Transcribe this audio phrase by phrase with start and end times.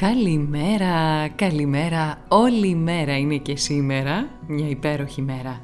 [0.00, 5.60] Καλημέρα, καλημέρα, όλη η μέρα είναι και σήμερα μια υπέροχη μέρα.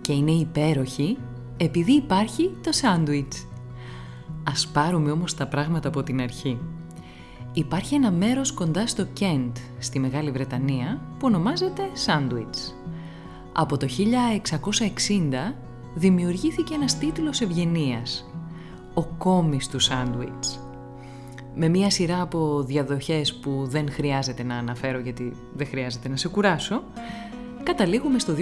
[0.00, 1.18] Και είναι υπέροχη
[1.56, 3.46] επειδή υπάρχει το σάντουιτς.
[4.48, 6.58] Ας πάρουμε όμως τα πράγματα από την αρχή.
[7.52, 12.74] Υπάρχει ένα μέρος κοντά στο Κέντ, στη Μεγάλη Βρετανία, που ονομάζεται σάντουιτς.
[13.52, 15.54] Από το 1660
[15.94, 18.30] δημιουργήθηκε ένας τίτλος ευγενίας,
[18.94, 20.65] ο κόμις του σάντουιτς
[21.58, 26.28] με μία σειρά από διαδοχές που δεν χρειάζεται να αναφέρω γιατί δεν χρειάζεται να σε
[26.28, 26.82] κουράσω,
[27.62, 28.40] καταλήγουμε στο 2017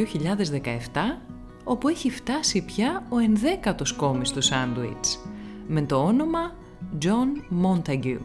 [1.64, 5.18] όπου έχει φτάσει πια ο ενδέκατος κόμις του σάντουιτς
[5.66, 6.54] με το όνομα
[7.02, 8.18] John Montague.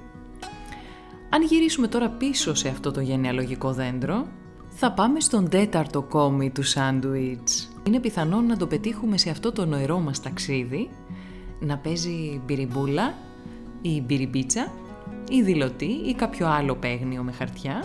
[1.29, 4.27] Αν γυρίσουμε τώρα πίσω σε αυτό το γενεαλογικό δέντρο,
[4.69, 7.71] θα πάμε στον τέταρτο κόμι του σάντουιτς.
[7.83, 10.89] Είναι πιθανόν να το πετύχουμε σε αυτό το νοερό μας ταξίδι,
[11.59, 13.13] να παίζει μπυριμπούλα
[13.81, 14.71] ή μπυριμπίτσα
[15.29, 17.83] ή δηλωτή ή κάποιο άλλο παίγνιο με χαρτιά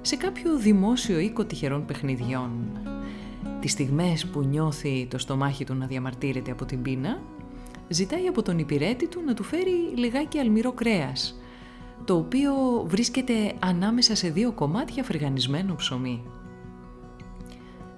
[0.00, 2.50] σε κάποιο δημόσιο οίκο τυχερών παιχνιδιών.
[3.60, 7.20] Τις στιγμές που νιώθει το στομάχι του να διαμαρτύρεται από την πείνα,
[7.88, 11.40] ζητάει από τον υπηρέτη του να του φέρει λιγάκι αλμυρό κρέας,
[12.04, 12.52] το οποίο
[12.86, 16.22] βρίσκεται ανάμεσα σε δύο κομμάτια φρυγανισμένο ψωμί.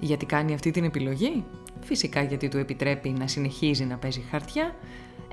[0.01, 1.45] Γιατί κάνει αυτή την επιλογή;
[1.81, 4.75] Φυσικά γιατί του επιτρέπει να συνεχίζει να παίζει χαρτιά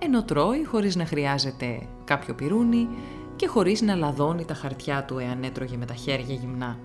[0.01, 2.87] ενώ τρώει χωρίς να χρειάζεται κάποιο πυρούνι
[3.35, 6.77] και χωρίς να λαδώνει τα χαρτιά του εάν έτρωγε με τα χέρια γυμνά.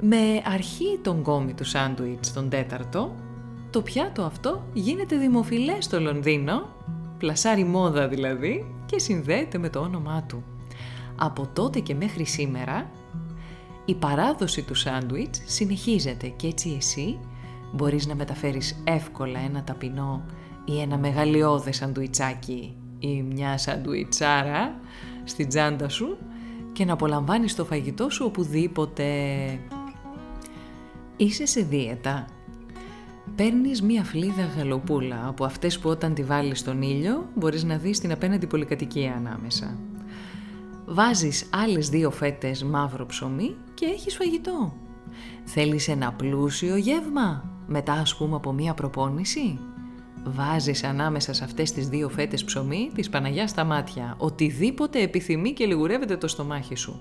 [0.00, 3.14] Με αρχή τον κόμι του σάντουιτς τον τέταρτο,
[3.70, 6.68] το πιάτο αυτό γίνεται δημοφιλές στο Λονδίνο,
[7.18, 10.44] πλασάρει μόδα δηλαδή και συνδέεται με το όνομά του.
[11.16, 12.90] Από τότε και μέχρι σήμερα,
[13.84, 17.18] η παράδοση του σάντουιτς συνεχίζεται και έτσι εσύ
[17.72, 20.22] μπορείς να μεταφέρεις εύκολα ένα ταπεινό
[20.64, 24.80] ή ένα μεγαλειώδες σαντουιτσάκι ή μια σαντουιτσάρα
[25.24, 26.18] στην τσάντα σου
[26.72, 29.04] και να απολαμβάνεις το φαγητό σου οπουδήποτε.
[31.16, 32.26] Είσαι σε δίαιτα.
[33.36, 38.00] Παίρνεις μία φλίδα γαλοπούλα από αυτές που όταν τη βάλεις στον ήλιο μπορείς να δεις
[38.00, 39.78] την απέναντι πολυκατοικία ανάμεσα.
[40.86, 44.72] Βάζεις άλλες δύο φέτες μαύρο ψωμί και έχεις φαγητό.
[45.44, 49.58] Θέλεις ένα πλούσιο γεύμα μετά ας πούμε από μία προπόνηση;
[50.24, 55.66] Βάζεις ανάμεσα σε αυτές τις δύο φέτες ψωμί της Παναγιάς στα μάτια, οτιδήποτε επιθυμεί και
[55.66, 57.00] λιγουρεύεται το στομάχι σου.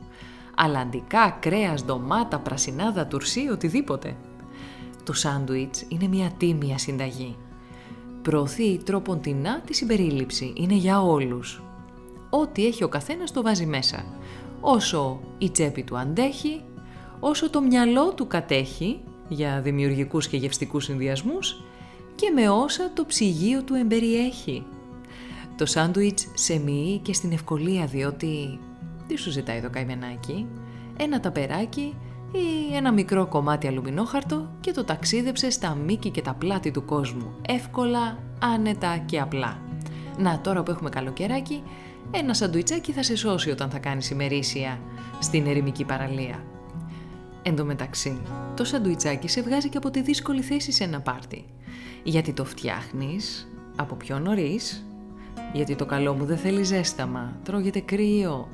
[0.55, 4.15] Αλλαντικά, κρέας, ντομάτα, πρασινάδα, τουρσί, οτιδήποτε.
[5.03, 7.35] Το σάντουιτς είναι μια τίμια συνταγή.
[8.21, 11.61] Προωθεί τρόπον τεινά τη συμπερίληψη, είναι για όλους.
[12.29, 14.05] Ό,τι έχει ο καθένας το βάζει μέσα.
[14.61, 16.63] Όσο η τσέπη του αντέχει,
[17.19, 21.61] όσο το μυαλό του κατέχει για δημιουργικούς και γευστικούς συνδυασμούς
[22.19, 24.65] και με όσα το ψυγείο του εμπεριέχει.
[25.55, 28.59] Το σάντουιτς σε μοιεί και στην ευκολία διότι
[29.07, 30.47] τι σου ζητάει το καημενάκι,
[30.97, 31.95] ένα ταπεράκι
[32.31, 37.35] ή ένα μικρό κομμάτι αλουμινόχαρτο και το ταξίδεψε στα μήκη και τα πλάτη του κόσμου,
[37.47, 39.61] εύκολα, άνετα και απλά.
[40.17, 41.63] Να τώρα που έχουμε καλοκαιράκι,
[42.11, 44.81] ένα σαντουιτσάκι θα σε σώσει όταν θα κάνεις ημερήσια
[45.19, 46.43] στην ερημική παραλία.
[47.43, 48.21] Εν τω μεταξύ,
[48.55, 51.45] το σαντουιτσάκι σε βγάζει και από τη δύσκολη θέση σε ένα πάρτι
[52.09, 54.85] γιατί το φτιάχνεις από πιο νωρίς,
[55.53, 58.47] γιατί το καλό μου δεν θέλει ζέσταμα, τρώγεται κρύο.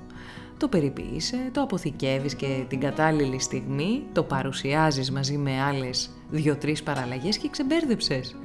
[0.58, 7.38] Το περιποίησε, το αποθηκεύεις και την κατάλληλη στιγμή το παρουσιάζεις μαζί με άλλες δύο-τρεις παραλλαγές
[7.38, 8.36] και ξεμπέρδεψες.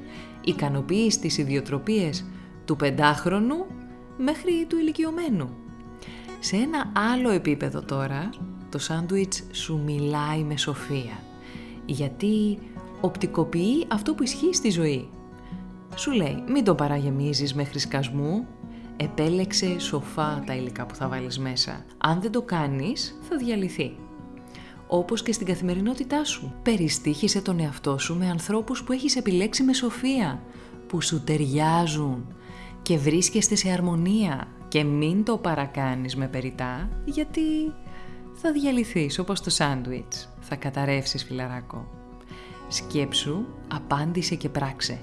[0.43, 2.25] Ικανοποιείς τις ιδιοτροπίες
[2.65, 3.65] του πεντάχρονου
[4.17, 5.49] μέχρι του ηλικιωμένου.
[6.39, 8.29] Σε ένα άλλο επίπεδο τώρα,
[8.69, 11.19] το σάντουιτς σου μιλάει με σοφία.
[11.85, 12.57] Γιατί
[13.01, 15.09] οπτικοποιεί αυτό που ισχύει στη ζωή.
[15.95, 18.47] Σου λέει μην το παραγεμίζεις μέχρι σκασμού,
[18.97, 21.85] επέλεξε σοφά τα υλικά που θα βάλεις μέσα.
[21.97, 23.95] Αν δεν το κάνεις θα διαλυθεί.
[24.87, 26.53] όπως και στην καθημερινότητά σου.
[26.63, 30.41] Περιστήχησε τον εαυτό σου με ανθρώπους που έχεις επιλέξει με σοφία,
[30.87, 32.35] που σου ταιριάζουν
[32.81, 37.41] και βρίσκεστε σε αρμονία και μην το παρακάνεις με περιτά γιατί
[38.33, 42.00] θα διαλυθείς όπως το σάντουιτς, θα καταρρεύσεις φιλαράκο.
[42.73, 43.37] Σκέψου,
[43.67, 44.99] απάντησε και πράξε.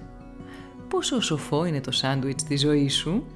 [0.88, 3.26] Πόσο σοφό είναι το σάντουιτς στη ζωή σου;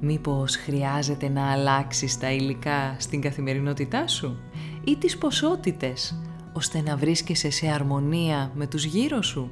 [0.00, 4.38] Μήπως χρειάζεται να αλλάξεις τα υλικά στην καθημερινότητά σου;
[4.84, 6.20] Ή τις ποσότητες,
[6.52, 9.50] ώστε να βρίσκεσαι σε αρμονία με τους γύρω σου;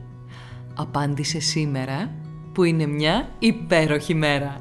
[0.74, 2.10] Απάντησε σήμερα
[2.52, 4.60] που είναι μια υπέροχη μέρα.